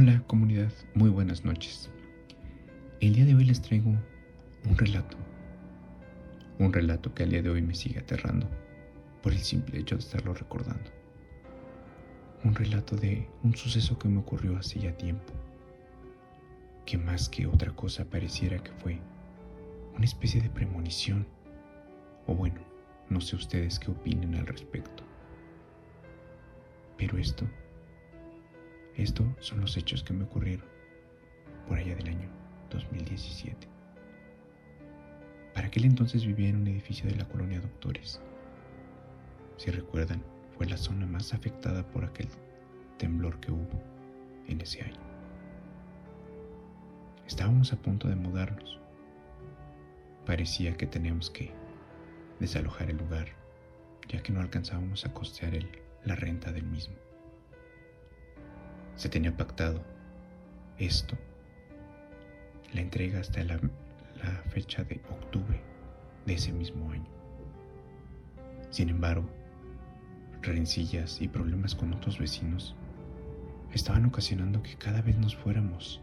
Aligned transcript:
Hola 0.00 0.22
comunidad, 0.28 0.70
muy 0.94 1.10
buenas 1.10 1.44
noches. 1.44 1.90
El 3.00 3.16
día 3.16 3.24
de 3.24 3.34
hoy 3.34 3.44
les 3.44 3.60
traigo 3.60 3.90
un 3.90 4.78
relato. 4.78 5.16
Un 6.60 6.72
relato 6.72 7.12
que 7.12 7.24
al 7.24 7.30
día 7.30 7.42
de 7.42 7.50
hoy 7.50 7.62
me 7.62 7.74
sigue 7.74 7.98
aterrando 7.98 8.48
por 9.24 9.32
el 9.32 9.40
simple 9.40 9.80
hecho 9.80 9.96
de 9.96 10.02
estarlo 10.02 10.34
recordando. 10.34 10.88
Un 12.44 12.54
relato 12.54 12.94
de 12.94 13.26
un 13.42 13.56
suceso 13.56 13.98
que 13.98 14.08
me 14.08 14.20
ocurrió 14.20 14.56
hace 14.56 14.78
ya 14.78 14.96
tiempo. 14.96 15.32
Que 16.86 16.96
más 16.96 17.28
que 17.28 17.48
otra 17.48 17.72
cosa 17.72 18.04
pareciera 18.04 18.62
que 18.62 18.70
fue 18.70 19.00
una 19.96 20.04
especie 20.04 20.40
de 20.40 20.48
premonición. 20.48 21.26
O 22.28 22.36
bueno, 22.36 22.60
no 23.10 23.20
sé 23.20 23.34
ustedes 23.34 23.80
qué 23.80 23.90
opinen 23.90 24.36
al 24.36 24.46
respecto. 24.46 25.02
Pero 26.96 27.18
esto 27.18 27.48
estos 28.98 29.26
son 29.38 29.60
los 29.60 29.76
hechos 29.76 30.02
que 30.02 30.12
me 30.12 30.24
ocurrieron 30.24 30.66
por 31.68 31.78
allá 31.78 31.94
del 31.94 32.08
año 32.08 32.28
2017. 32.70 33.68
Para 35.54 35.68
aquel 35.68 35.84
entonces 35.84 36.26
vivía 36.26 36.48
en 36.48 36.56
un 36.56 36.66
edificio 36.66 37.08
de 37.08 37.14
la 37.14 37.28
colonia 37.28 37.60
Doctores. 37.60 38.20
Si 39.56 39.70
recuerdan, 39.70 40.22
fue 40.56 40.66
la 40.66 40.76
zona 40.76 41.06
más 41.06 41.32
afectada 41.32 41.86
por 41.86 42.04
aquel 42.04 42.28
temblor 42.98 43.38
que 43.38 43.52
hubo 43.52 43.82
en 44.48 44.60
ese 44.60 44.82
año. 44.82 45.00
Estábamos 47.26 47.72
a 47.72 47.76
punto 47.76 48.08
de 48.08 48.16
mudarnos. 48.16 48.80
Parecía 50.26 50.76
que 50.76 50.88
teníamos 50.88 51.30
que 51.30 51.52
desalojar 52.40 52.90
el 52.90 52.96
lugar, 52.96 53.28
ya 54.08 54.20
que 54.22 54.32
no 54.32 54.40
alcanzábamos 54.40 55.06
a 55.06 55.14
costear 55.14 55.52
la 56.04 56.16
renta 56.16 56.50
del 56.50 56.64
mismo 56.64 56.96
se 58.98 59.08
tenía 59.08 59.36
pactado 59.36 59.80
esto, 60.76 61.16
la 62.74 62.80
entrega 62.80 63.20
hasta 63.20 63.44
la, 63.44 63.60
fecha 64.50 64.82
de 64.82 65.00
octubre 65.08 65.62
de 66.26 66.34
ese 66.34 66.52
mismo 66.52 66.90
año. 66.90 67.08
Sin 68.70 68.88
embargo, 68.88 69.30
rencillas 70.42 71.22
y 71.22 71.28
problemas 71.28 71.76
con 71.76 71.94
otros 71.94 72.18
vecinos 72.18 72.74
estaban 73.72 74.04
ocasionando 74.04 74.64
que 74.64 74.74
cada 74.74 75.00
vez 75.00 75.16
nos 75.16 75.36
fuéramos, 75.36 76.00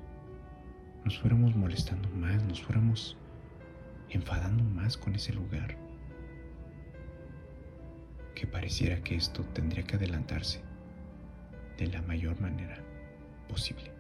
nos 1.04 1.20
fuéramos 1.20 1.54
molestando 1.54 2.08
más, 2.12 2.42
nos 2.44 2.62
fuéramos 2.62 3.18
enfadando 4.10 4.64
más 4.64 4.96
con 4.96 5.16
ese 5.16 5.34
lugar, 5.34 5.76
que 8.36 8.48
pareciera 8.48 9.04
que 9.04 9.16
esto 9.16 9.44
tendría 9.54 9.84
que 9.84 9.98
adelantarse 9.98 10.62
de 11.78 11.88
la 11.88 12.02
mayor 12.04 12.40
manera 12.40 12.84
posible. 13.48 13.92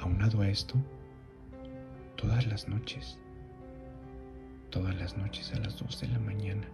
Aunado 0.00 0.42
a 0.42 0.48
esto, 0.48 0.76
todas 2.16 2.46
las 2.46 2.68
noches, 2.68 3.18
todas 4.70 4.94
las 4.96 5.16
noches 5.16 5.52
a 5.54 5.58
las 5.60 5.78
2 5.78 6.00
de 6.00 6.08
la 6.08 6.18
mañana, 6.18 6.68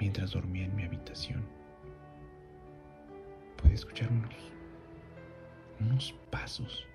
mientras 0.00 0.32
dormía 0.32 0.64
en 0.64 0.74
mi 0.74 0.82
habitación, 0.84 1.44
pude 3.56 3.74
escuchar 3.74 4.10
unos, 4.10 4.34
unos 5.80 6.14
pasos, 6.30 6.86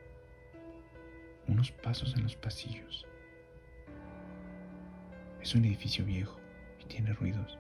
unos 1.48 1.72
pasos 1.72 2.16
en 2.16 2.24
los 2.24 2.36
pasillos. 2.36 3.06
Es 5.42 5.56
un 5.56 5.64
edificio 5.64 6.04
viejo 6.04 6.38
y 6.82 6.86
tiene 6.86 7.14
ruidos 7.14 7.58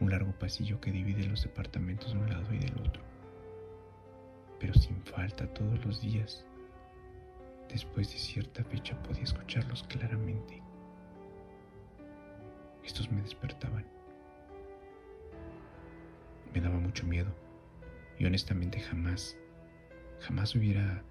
un 0.00 0.10
largo 0.10 0.32
pasillo 0.32 0.80
que 0.80 0.90
divide 0.90 1.24
los 1.24 1.42
departamentos 1.42 2.12
de 2.12 2.18
un 2.18 2.30
lado 2.30 2.52
y 2.54 2.58
del 2.58 2.74
otro. 2.80 3.02
Pero 4.58 4.74
sin 4.74 5.00
falta 5.02 5.46
todos 5.54 5.84
los 5.84 6.00
días, 6.00 6.44
después 7.68 8.10
de 8.10 8.18
cierta 8.18 8.64
fecha 8.64 9.00
podía 9.02 9.24
escucharlos 9.24 9.82
claramente. 9.84 10.62
Estos 12.84 13.10
me 13.10 13.22
despertaban. 13.22 13.84
Me 16.52 16.60
daba 16.60 16.78
mucho 16.78 17.06
miedo 17.06 17.32
y 18.18 18.24
honestamente 18.24 18.80
jamás, 18.80 19.36
jamás 20.20 20.54
hubiera 20.54 21.02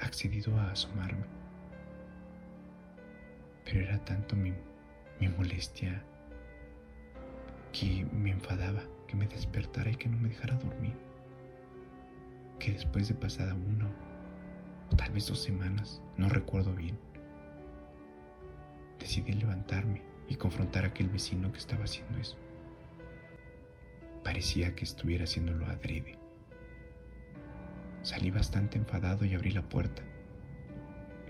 accedido 0.00 0.58
a 0.58 0.70
asomarme. 0.70 1.24
Pero 3.64 3.80
era 3.80 4.02
tanto 4.04 4.34
mi, 4.34 4.54
mi 5.20 5.28
molestia 5.28 6.02
que 7.78 8.04
me 8.12 8.30
enfadaba, 8.30 8.82
que 9.06 9.14
me 9.14 9.28
despertara 9.28 9.90
y 9.90 9.94
que 9.94 10.08
no 10.08 10.18
me 10.18 10.30
dejara 10.30 10.56
dormir. 10.56 10.96
Que 12.58 12.72
después 12.72 13.06
de 13.06 13.14
pasada 13.14 13.54
uno 13.54 13.88
o 14.90 14.96
tal 14.96 15.12
vez 15.12 15.28
dos 15.28 15.40
semanas, 15.40 16.02
no 16.16 16.28
recuerdo 16.28 16.74
bien, 16.74 16.98
decidí 18.98 19.32
levantarme 19.32 20.02
y 20.28 20.34
confrontar 20.34 20.84
a 20.84 20.88
aquel 20.88 21.08
vecino 21.08 21.52
que 21.52 21.58
estaba 21.58 21.84
haciendo 21.84 22.18
eso. 22.18 22.36
Parecía 24.24 24.74
que 24.74 24.84
estuviera 24.84 25.24
haciéndolo 25.24 25.66
adrede. 25.66 26.18
Salí 28.02 28.30
bastante 28.30 28.78
enfadado 28.78 29.24
y 29.24 29.34
abrí 29.34 29.50
la 29.50 29.62
puerta. 29.62 30.02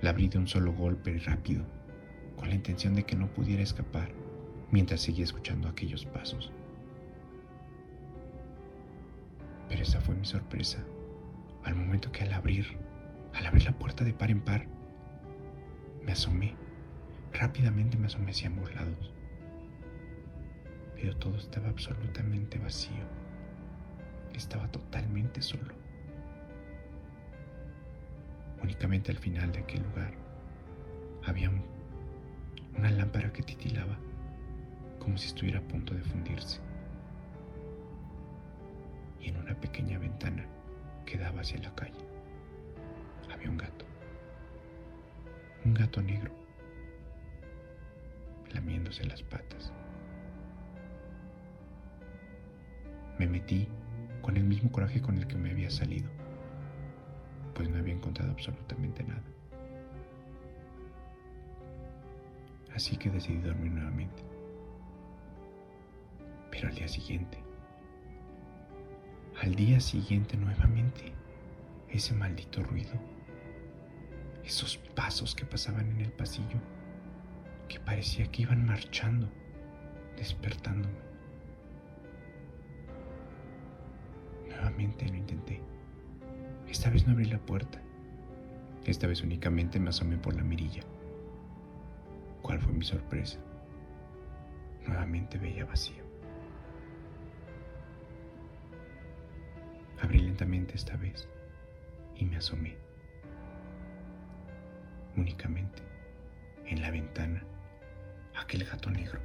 La 0.00 0.10
abrí 0.10 0.28
de 0.28 0.38
un 0.38 0.48
solo 0.48 0.72
golpe 0.72 1.18
rápido, 1.18 1.64
con 2.36 2.48
la 2.48 2.54
intención 2.54 2.94
de 2.94 3.04
que 3.04 3.16
no 3.16 3.26
pudiera 3.26 3.62
escapar 3.62 4.08
mientras 4.70 5.00
seguía 5.00 5.24
escuchando 5.24 5.68
aquellos 5.68 6.04
pasos. 6.06 6.52
Pero 9.68 9.82
esa 9.82 10.00
fue 10.00 10.14
mi 10.14 10.24
sorpresa 10.24 10.84
al 11.64 11.74
momento 11.74 12.10
que 12.10 12.22
al 12.22 12.32
abrir, 12.32 12.78
al 13.34 13.46
abrir 13.46 13.64
la 13.64 13.72
puerta 13.72 14.04
de 14.04 14.12
par 14.12 14.30
en 14.30 14.40
par, 14.40 14.66
me 16.04 16.12
asomé, 16.12 16.54
rápidamente 17.32 17.98
me 17.98 18.06
asomé 18.06 18.30
hacia 18.30 18.48
ambos 18.48 18.74
lados. 18.74 19.12
Pero 20.94 21.16
todo 21.16 21.36
estaba 21.36 21.68
absolutamente 21.68 22.58
vacío. 22.58 23.04
Estaba 24.34 24.68
totalmente 24.68 25.42
solo. 25.42 25.74
Únicamente 28.62 29.12
al 29.12 29.18
final 29.18 29.52
de 29.52 29.60
aquel 29.60 29.82
lugar 29.82 30.12
había 31.24 31.50
una 32.76 32.90
lámpara 32.90 33.32
que 33.32 33.42
titilaba 33.42 33.98
como 35.08 35.16
si 35.16 35.28
estuviera 35.28 35.58
a 35.58 35.62
punto 35.62 35.94
de 35.94 36.02
fundirse. 36.02 36.60
Y 39.22 39.30
en 39.30 39.38
una 39.38 39.58
pequeña 39.58 39.98
ventana 39.98 40.44
que 41.06 41.16
daba 41.16 41.40
hacia 41.40 41.58
la 41.62 41.74
calle 41.74 42.04
había 43.32 43.48
un 43.48 43.56
gato. 43.56 43.86
Un 45.64 45.72
gato 45.72 46.02
negro, 46.02 46.30
lamiéndose 48.52 49.02
las 49.04 49.22
patas. 49.22 49.72
Me 53.18 53.26
metí 53.26 53.66
con 54.20 54.36
el 54.36 54.44
mismo 54.44 54.70
coraje 54.70 55.00
con 55.00 55.16
el 55.16 55.26
que 55.26 55.36
me 55.36 55.52
había 55.52 55.70
salido, 55.70 56.10
pues 57.54 57.70
no 57.70 57.78
había 57.78 57.94
encontrado 57.94 58.30
absolutamente 58.30 59.04
nada. 59.04 59.24
Así 62.74 62.98
que 62.98 63.08
decidí 63.08 63.38
dormir 63.38 63.72
nuevamente. 63.72 64.37
Al 66.66 66.74
día 66.74 66.88
siguiente, 66.88 67.38
al 69.40 69.54
día 69.54 69.78
siguiente 69.78 70.36
nuevamente, 70.36 71.12
ese 71.88 72.14
maldito 72.14 72.62
ruido, 72.64 72.92
esos 74.44 74.76
pasos 74.76 75.36
que 75.36 75.44
pasaban 75.44 75.88
en 75.90 76.00
el 76.00 76.10
pasillo, 76.10 76.58
que 77.68 77.78
parecía 77.78 78.26
que 78.26 78.42
iban 78.42 78.66
marchando, 78.66 79.28
despertándome. 80.16 80.98
Nuevamente 84.48 85.08
lo 85.08 85.14
intenté. 85.14 85.60
Esta 86.68 86.90
vez 86.90 87.06
no 87.06 87.12
abrí 87.12 87.26
la 87.26 87.38
puerta. 87.38 87.80
Esta 88.84 89.06
vez 89.06 89.22
únicamente 89.22 89.78
me 89.78 89.90
asomé 89.90 90.16
por 90.18 90.34
la 90.34 90.42
mirilla. 90.42 90.82
¿Cuál 92.42 92.58
fue 92.60 92.72
mi 92.72 92.84
sorpresa? 92.84 93.38
Nuevamente 94.86 95.38
veía 95.38 95.64
vacío. 95.64 96.07
Esta 100.72 100.96
vez 100.96 101.26
y 102.14 102.24
me 102.24 102.36
asomé. 102.36 102.76
Únicamente 105.16 105.82
en 106.66 106.80
la 106.80 106.92
ventana 106.92 107.42
aquel 108.36 108.64
gato 108.64 108.88
negro. 108.88 109.20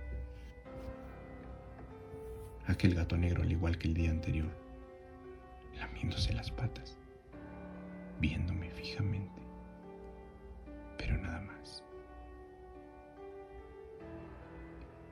Aquel 2.65 2.95
gato 2.95 3.15
negro 3.15 3.43
al 3.43 3.51
igual 3.51 3.77
que 3.77 3.89
el 3.89 3.93
día 3.93 4.09
anterior, 4.09 4.49
lamiéndose 5.77 6.33
las 6.33 6.49
patas, 6.49 6.97
viéndome 8.19 8.71
fijamente, 8.71 9.41
pero 10.97 11.15
nada 11.17 11.41
más. 11.41 11.83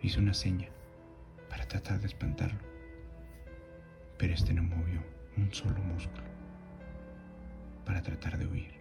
Hice 0.01 0.19
una 0.19 0.33
seña 0.33 0.69
para 1.47 1.68
tratar 1.68 2.00
de 2.00 2.07
espantarlo, 2.07 2.63
pero 4.18 4.33
este 4.33 4.54
no 4.54 4.63
movió 4.63 5.20
un 5.38 5.54
solo 5.54 5.81
músculo 5.81 6.24
para 7.86 8.01
tratar 8.01 8.38
de 8.38 8.45
huir. 8.45 8.72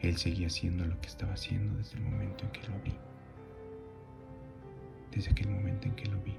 Él 0.00 0.16
seguía 0.16 0.46
haciendo 0.46 0.84
lo 0.84 0.98
que 1.00 1.08
estaba 1.08 1.34
haciendo 1.34 1.76
desde 1.76 1.98
el 1.98 2.04
momento 2.04 2.44
en 2.44 2.50
que 2.52 2.66
lo 2.68 2.80
vi. 2.80 2.96
Desde 5.12 5.30
aquel 5.30 5.48
momento 5.50 5.88
en 5.88 5.94
que 5.94 6.06
lo 6.06 6.20
vi. 6.22 6.36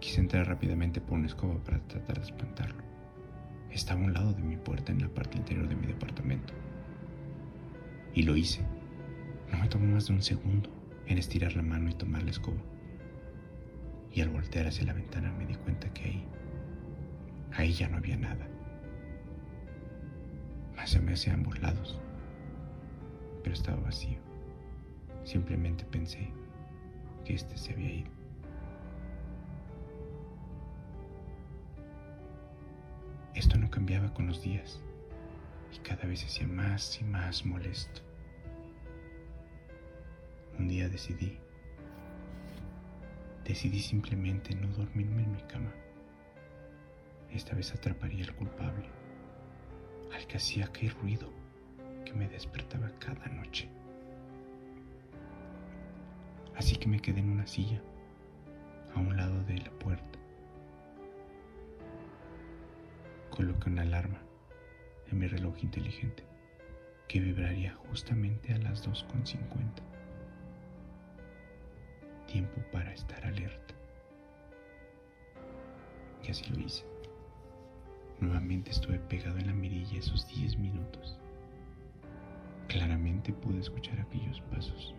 Quise 0.00 0.20
entrar 0.20 0.48
rápidamente 0.48 1.00
por 1.00 1.18
una 1.18 1.26
escoba 1.26 1.58
para 1.62 1.78
tratar 1.86 2.18
de 2.18 2.24
espantarlo. 2.24 2.82
Estaba 3.70 4.00
a 4.00 4.04
un 4.04 4.14
lado 4.14 4.32
de 4.32 4.42
mi 4.42 4.56
puerta 4.56 4.90
en 4.90 5.02
la 5.02 5.08
parte 5.08 5.36
interior 5.38 5.68
de 5.68 5.76
mi 5.76 5.86
departamento. 5.86 6.54
Y 8.14 8.22
lo 8.22 8.36
hice. 8.36 8.62
No 9.52 9.58
me 9.58 9.68
tomó 9.68 9.86
más 9.86 10.06
de 10.06 10.14
un 10.14 10.22
segundo 10.22 10.70
en 11.06 11.18
estirar 11.18 11.54
la 11.54 11.62
mano 11.62 11.90
y 11.90 11.94
tomar 11.94 12.22
la 12.22 12.30
escoba. 12.30 12.60
Y 14.18 14.20
al 14.20 14.30
voltear 14.30 14.66
hacia 14.66 14.84
la 14.84 14.94
ventana 14.94 15.30
me 15.30 15.46
di 15.46 15.54
cuenta 15.54 15.94
que 15.94 16.02
ahí, 16.02 16.24
ahí 17.52 17.72
ya 17.72 17.88
no 17.88 17.98
había 17.98 18.16
nada. 18.16 18.48
Me 21.04 21.12
hacía 21.12 21.34
ambos 21.34 21.56
lados, 21.60 22.00
pero 23.44 23.54
estaba 23.54 23.80
vacío. 23.80 24.18
Simplemente 25.22 25.84
pensé 25.84 26.32
que 27.24 27.34
este 27.34 27.56
se 27.56 27.74
había 27.74 27.92
ido. 27.92 28.10
Esto 33.36 33.56
no 33.56 33.70
cambiaba 33.70 34.12
con 34.12 34.26
los 34.26 34.42
días 34.42 34.82
y 35.72 35.78
cada 35.78 36.08
vez 36.08 36.18
se 36.18 36.26
hacía 36.26 36.48
más 36.48 37.00
y 37.00 37.04
más 37.04 37.46
molesto. 37.46 38.00
Un 40.58 40.66
día 40.66 40.88
decidí, 40.88 41.38
decidí 43.48 43.80
simplemente 43.80 44.54
no 44.54 44.68
dormirme 44.68 45.22
en 45.22 45.32
mi 45.32 45.42
cama. 45.44 45.72
Esta 47.30 47.54
vez 47.54 47.74
atraparía 47.74 48.26
al 48.26 48.36
culpable, 48.36 48.86
al 50.14 50.26
que 50.26 50.36
hacía 50.36 50.66
aquel 50.66 50.90
ruido 50.90 51.30
que 52.04 52.12
me 52.12 52.28
despertaba 52.28 52.90
cada 52.98 53.26
noche. 53.28 53.70
Así 56.56 56.76
que 56.76 56.88
me 56.88 57.00
quedé 57.00 57.20
en 57.20 57.30
una 57.30 57.46
silla, 57.46 57.80
a 58.94 59.00
un 59.00 59.16
lado 59.16 59.42
de 59.44 59.56
la 59.56 59.70
puerta. 59.70 60.18
Coloqué 63.30 63.70
una 63.70 63.82
alarma 63.82 64.20
en 65.10 65.18
mi 65.20 65.26
reloj 65.26 65.56
inteligente 65.62 66.22
que 67.08 67.20
vibraría 67.20 67.74
justamente 67.74 68.52
a 68.52 68.58
las 68.58 68.86
2.50 68.86 69.97
tiempo 72.28 72.60
para 72.70 72.92
estar 72.92 73.24
alerta. 73.26 73.74
Y 76.22 76.30
así 76.30 76.44
lo 76.52 76.60
hice. 76.60 76.84
Nuevamente 78.20 78.70
estuve 78.70 78.98
pegado 78.98 79.38
en 79.38 79.46
la 79.46 79.52
mirilla 79.52 79.98
esos 79.98 80.28
10 80.28 80.58
minutos. 80.58 81.18
Claramente 82.68 83.32
pude 83.32 83.60
escuchar 83.60 83.98
aquellos 83.98 84.40
pasos, 84.42 84.94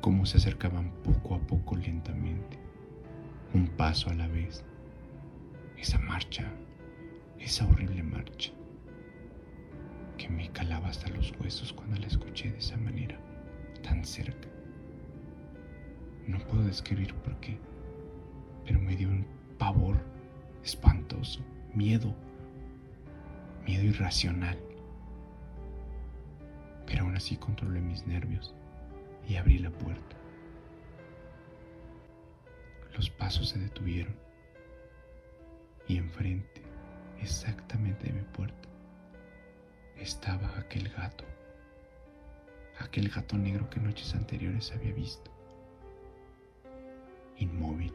cómo 0.00 0.24
se 0.24 0.36
acercaban 0.38 0.92
poco 1.02 1.34
a 1.34 1.40
poco 1.40 1.76
lentamente, 1.76 2.58
un 3.54 3.66
paso 3.68 4.08
a 4.10 4.14
la 4.14 4.28
vez. 4.28 4.64
Esa 5.76 5.98
marcha, 5.98 6.44
esa 7.40 7.66
horrible 7.66 8.04
marcha, 8.04 8.52
que 10.16 10.28
me 10.28 10.48
calaba 10.52 10.88
hasta 10.88 11.08
los 11.08 11.32
huesos 11.40 11.72
cuando 11.72 11.96
la 11.98 12.06
escuché 12.06 12.52
de 12.52 12.58
esa 12.58 12.76
manera, 12.76 13.18
tan 13.82 14.04
cerca. 14.04 14.51
No 16.26 16.38
puedo 16.38 16.62
describir 16.64 17.14
por 17.14 17.36
qué, 17.40 17.58
pero 18.64 18.80
me 18.80 18.94
dio 18.94 19.08
un 19.08 19.26
pavor 19.58 19.96
espantoso, 20.62 21.40
miedo, 21.74 22.14
miedo 23.66 23.84
irracional. 23.84 24.58
Pero 26.86 27.04
aún 27.04 27.16
así 27.16 27.36
controlé 27.36 27.80
mis 27.80 28.06
nervios 28.06 28.54
y 29.28 29.36
abrí 29.36 29.58
la 29.58 29.70
puerta. 29.70 30.16
Los 32.94 33.10
pasos 33.10 33.48
se 33.48 33.58
detuvieron 33.58 34.14
y 35.88 35.96
enfrente, 35.96 36.62
exactamente 37.20 38.06
de 38.06 38.12
mi 38.12 38.22
puerta, 38.22 38.68
estaba 39.96 40.56
aquel 40.58 40.88
gato, 40.90 41.24
aquel 42.78 43.08
gato 43.08 43.36
negro 43.36 43.68
que 43.70 43.80
noches 43.80 44.14
anteriores 44.14 44.70
había 44.72 44.92
visto 44.92 45.31
inmóvil, 47.42 47.92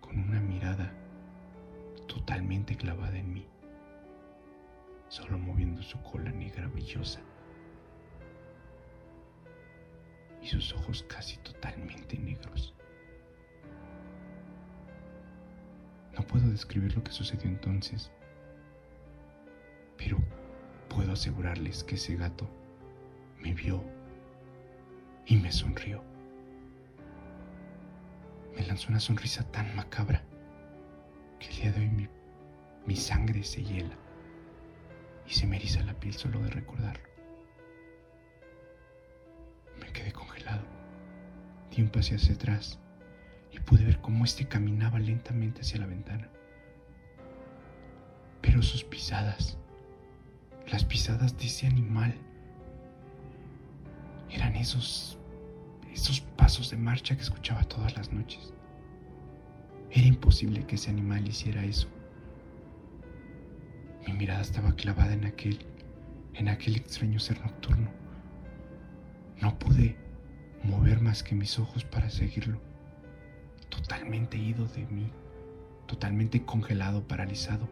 con 0.00 0.18
una 0.18 0.40
mirada 0.40 0.92
totalmente 2.06 2.76
clavada 2.76 3.16
en 3.18 3.32
mí, 3.32 3.46
solo 5.08 5.38
moviendo 5.38 5.82
su 5.82 6.00
cola 6.02 6.30
negra 6.30 6.66
brillosa 6.68 7.20
y 10.42 10.46
sus 10.48 10.72
ojos 10.74 11.04
casi 11.08 11.36
totalmente 11.38 12.18
negros. 12.18 12.74
No 16.16 16.26
puedo 16.26 16.48
describir 16.50 16.94
lo 16.94 17.02
que 17.02 17.12
sucedió 17.12 17.48
entonces, 17.48 18.10
pero 19.96 20.18
puedo 20.88 21.12
asegurarles 21.12 21.84
que 21.84 21.94
ese 21.94 22.16
gato 22.16 22.48
me 23.40 23.54
vio 23.54 23.82
y 25.24 25.36
me 25.36 25.50
sonrió 25.50 26.11
me 28.72 28.76
lanzó 28.76 28.88
una 28.88 29.00
sonrisa 29.00 29.44
tan 29.52 29.76
macabra 29.76 30.22
que 31.38 31.48
el 31.48 31.56
día 31.56 31.72
de 31.72 31.80
hoy 31.80 32.08
mi, 32.86 32.96
sangre 32.96 33.44
se 33.44 33.62
hiela 33.62 33.94
y 35.28 35.34
se 35.34 35.46
me 35.46 35.56
eriza 35.56 35.82
la 35.82 35.92
piel 35.92 36.14
solo 36.14 36.40
de 36.40 36.48
recordarlo. 36.48 37.06
Me 39.78 39.92
quedé 39.92 40.10
congelado, 40.12 40.62
di 41.70 41.82
un 41.82 41.90
paseo 41.90 42.16
hacia 42.16 42.34
atrás 42.34 42.78
y 43.50 43.60
pude 43.60 43.84
ver 43.84 44.00
cómo 44.00 44.24
éste 44.24 44.48
caminaba 44.48 44.98
lentamente 44.98 45.60
hacia 45.60 45.80
la 45.80 45.86
ventana. 45.86 46.30
Pero 48.40 48.62
sus 48.62 48.84
pisadas, 48.84 49.58
las 50.66 50.86
pisadas 50.86 51.36
de 51.36 51.44
ese 51.44 51.66
animal, 51.66 52.14
eran 54.30 54.56
esos 54.56 55.18
esos 55.92 56.20
pasos 56.20 56.70
de 56.70 56.78
marcha 56.78 57.14
que 57.14 57.22
escuchaba 57.22 57.64
todas 57.64 57.94
las 57.98 58.10
noches. 58.12 58.54
Era 59.94 60.06
imposible 60.06 60.64
que 60.66 60.76
ese 60.76 60.88
animal 60.88 61.28
hiciera 61.28 61.62
eso. 61.64 61.86
Mi 64.06 64.14
mirada 64.14 64.40
estaba 64.40 64.74
clavada 64.74 65.12
en 65.12 65.26
aquel, 65.26 65.66
en 66.32 66.48
aquel 66.48 66.76
extraño 66.76 67.20
ser 67.20 67.38
nocturno. 67.42 67.90
No 69.42 69.58
pude 69.58 69.98
mover 70.64 71.02
más 71.02 71.22
que 71.22 71.34
mis 71.34 71.58
ojos 71.58 71.84
para 71.84 72.08
seguirlo, 72.08 72.58
totalmente 73.68 74.38
ido 74.38 74.66
de 74.68 74.86
mí, 74.86 75.12
totalmente 75.86 76.42
congelado, 76.42 77.06
paralizado. 77.06 77.68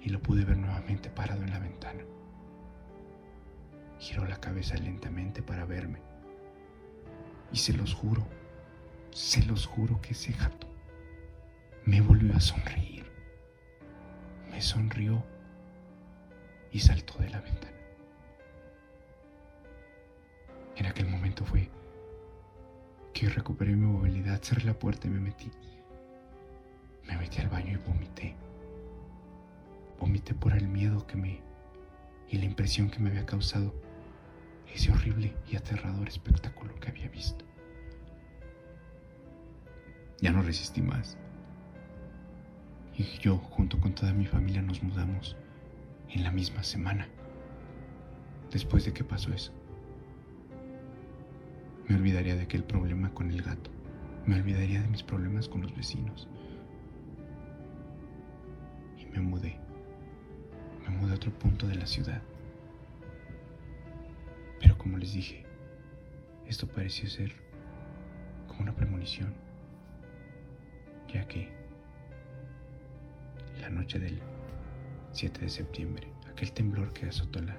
Y 0.00 0.08
lo 0.08 0.22
pude 0.22 0.46
ver 0.46 0.56
nuevamente 0.56 1.10
parado 1.10 1.42
en 1.42 1.50
la 1.50 1.58
ventana. 1.58 2.02
Giró 3.98 4.24
la 4.24 4.40
cabeza 4.40 4.76
lentamente 4.76 5.42
para 5.42 5.66
verme. 5.66 5.98
Y 7.52 7.58
se 7.58 7.74
los 7.74 7.92
juro, 7.92 8.26
se 9.16 9.42
los 9.46 9.64
juro 9.64 9.98
que 10.02 10.12
ese 10.12 10.30
gato 10.32 10.66
me 11.86 12.02
volvió 12.02 12.36
a 12.36 12.40
sonreír. 12.40 13.10
Me 14.50 14.60
sonrió 14.60 15.24
y 16.70 16.80
saltó 16.80 17.16
de 17.20 17.30
la 17.30 17.40
ventana. 17.40 17.78
En 20.76 20.84
aquel 20.84 21.08
momento 21.08 21.46
fue 21.46 21.70
que 23.14 23.30
recuperé 23.30 23.74
mi 23.74 23.86
movilidad, 23.86 24.42
cerré 24.42 24.64
la 24.64 24.78
puerta 24.78 25.06
y 25.06 25.10
me 25.10 25.20
metí. 25.20 25.50
Me 27.04 27.16
metí 27.16 27.40
al 27.40 27.48
baño 27.48 27.72
y 27.72 27.88
vomité. 27.88 28.36
Vomité 29.98 30.34
por 30.34 30.52
el 30.52 30.68
miedo 30.68 31.06
que 31.06 31.16
me 31.16 31.40
y 32.28 32.36
la 32.36 32.44
impresión 32.44 32.90
que 32.90 32.98
me 32.98 33.08
había 33.08 33.24
causado 33.24 33.72
ese 34.74 34.92
horrible 34.92 35.34
y 35.50 35.56
aterrador 35.56 36.06
espectáculo 36.06 36.74
que 36.74 36.90
había 36.90 37.08
visto. 37.08 37.46
Ya 40.20 40.32
no 40.32 40.42
resistí 40.42 40.82
más. 40.82 41.16
Y 42.96 43.04
yo, 43.20 43.38
junto 43.38 43.78
con 43.80 43.94
toda 43.94 44.12
mi 44.12 44.26
familia, 44.26 44.62
nos 44.62 44.82
mudamos 44.82 45.36
en 46.08 46.24
la 46.24 46.30
misma 46.30 46.62
semana, 46.62 47.08
después 48.50 48.84
de 48.84 48.92
que 48.92 49.04
pasó 49.04 49.32
eso. 49.32 49.52
Me 51.88 51.96
olvidaría 51.96 52.34
de 52.34 52.42
aquel 52.42 52.64
problema 52.64 53.12
con 53.12 53.30
el 53.30 53.42
gato. 53.42 53.70
Me 54.24 54.36
olvidaría 54.36 54.80
de 54.80 54.88
mis 54.88 55.02
problemas 55.02 55.48
con 55.48 55.62
los 55.62 55.76
vecinos. 55.76 56.28
Y 58.98 59.04
me 59.06 59.20
mudé. 59.20 59.58
Me 60.82 60.96
mudé 60.96 61.12
a 61.12 61.16
otro 61.16 61.32
punto 61.38 61.66
de 61.66 61.76
la 61.76 61.86
ciudad 61.86 62.22
como 64.86 64.98
les 64.98 65.14
dije, 65.14 65.44
esto 66.46 66.68
pareció 66.68 67.08
ser 67.08 67.32
como 68.46 68.60
una 68.60 68.76
premonición, 68.76 69.34
ya 71.16 71.26
que 71.28 71.48
la 73.62 73.70
noche 73.70 73.98
del 73.98 74.20
7 75.12 75.40
de 75.40 75.48
septiembre, 75.48 76.12
aquel 76.30 76.52
temblor 76.52 76.92
que 76.92 77.06
azotó 77.06 77.40
la, 77.40 77.56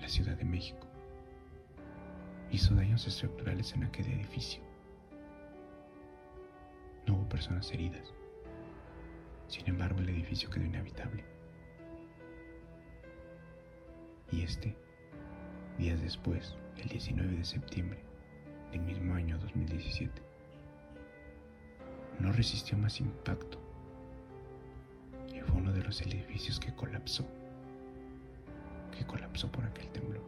la 0.00 0.08
Ciudad 0.08 0.36
de 0.36 0.44
México, 0.44 0.86
hizo 2.52 2.76
daños 2.76 3.08
estructurales 3.08 3.72
en 3.72 3.82
aquel 3.82 4.06
edificio. 4.06 4.62
No 7.08 7.14
hubo 7.14 7.28
personas 7.28 7.72
heridas. 7.72 8.14
Sin 9.48 9.68
embargo, 9.68 9.98
el 9.98 10.08
edificio 10.10 10.48
quedó 10.48 10.64
inhabitable. 10.64 11.24
Y 14.30 14.42
este, 14.42 14.76
días 15.76 16.00
después, 16.02 16.54
el 16.76 16.88
19 16.88 17.36
de 17.36 17.44
septiembre 17.44 17.98
del 18.70 18.82
mismo 18.82 19.12
año 19.14 19.38
2017, 19.38 20.25
no 22.18 22.32
resistió 22.32 22.76
más 22.78 23.00
impacto 23.00 23.58
y 25.32 25.40
fue 25.40 25.56
uno 25.56 25.72
de 25.72 25.82
los 25.82 26.00
edificios 26.00 26.58
que 26.58 26.74
colapsó, 26.74 27.26
que 28.96 29.04
colapsó 29.04 29.50
por 29.50 29.64
aquel 29.64 29.88
temblor. 29.90 30.22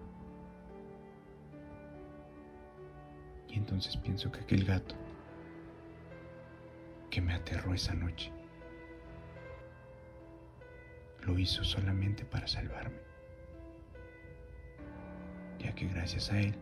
Y 3.48 3.54
entonces 3.54 3.96
pienso 3.96 4.30
que 4.30 4.40
aquel 4.40 4.64
gato 4.64 4.94
que 7.10 7.20
me 7.20 7.34
aterró 7.34 7.72
esa 7.72 7.94
noche 7.94 8.30
lo 11.22 11.38
hizo 11.38 11.64
solamente 11.64 12.24
para 12.24 12.46
salvarme, 12.46 12.98
ya 15.58 15.74
que 15.74 15.86
gracias 15.88 16.30
a 16.30 16.40
él 16.40 16.54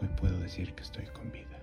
hoy 0.00 0.08
puedo 0.16 0.38
decir 0.38 0.74
que 0.74 0.82
estoy 0.82 1.06
con 1.06 1.30
vida. 1.32 1.57